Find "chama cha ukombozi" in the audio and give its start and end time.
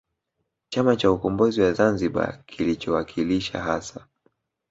0.69-1.61